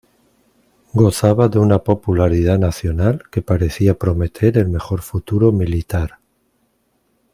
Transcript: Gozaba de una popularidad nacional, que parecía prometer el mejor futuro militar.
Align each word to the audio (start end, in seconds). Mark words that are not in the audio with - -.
Gozaba 0.93 1.47
de 1.47 1.59
una 1.59 1.83
popularidad 1.83 2.57
nacional, 2.57 3.21
que 3.29 3.43
parecía 3.43 3.99
prometer 3.99 4.57
el 4.57 4.67
mejor 4.67 5.03
futuro 5.03 5.51
militar. 5.51 6.17